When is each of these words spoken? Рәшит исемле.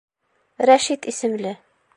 Рәшит 0.69 1.07
исемле. 1.13 1.57